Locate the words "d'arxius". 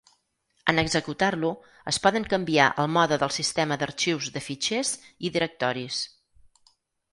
3.83-4.33